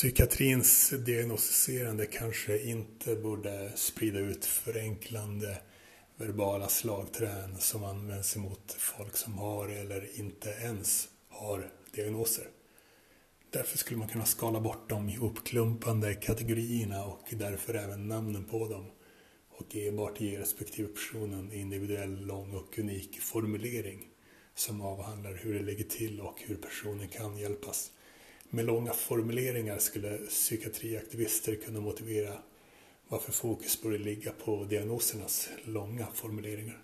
[0.00, 5.58] psykiatrins diagnostiserande kanske inte borde sprida ut förenklande
[6.16, 12.44] verbala slagträn som används emot folk som har eller inte ens har diagnoser.
[13.50, 18.90] Därför skulle man kunna skala bort de ihopklumpande kategorierna och därför även namnen på dem
[19.50, 24.08] och enbart ge respektive person en individuell, lång och unik formulering
[24.54, 27.90] som avhandlar hur det ligger till och hur personen kan hjälpas.
[28.52, 32.38] Med långa formuleringar skulle psykiatriaktivister kunna motivera
[33.08, 36.82] varför fokus borde ligga på diagnosernas långa formuleringar.